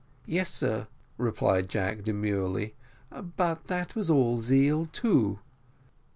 "Yes, 0.25 0.49
sir," 0.49 0.87
replied 1.19 1.69
Jack 1.69 2.03
demurely, 2.05 2.73
"but 3.37 3.67
that 3.67 3.93
was 3.95 4.09
all 4.09 4.41
zeal 4.41 4.87
too." 4.87 5.37